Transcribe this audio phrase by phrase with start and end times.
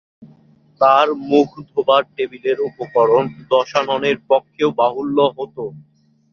[0.81, 5.55] তার মুখ-ধোবার টেবিলের উপকরণ দশাননের পক্ষেও বাহুল্য হত।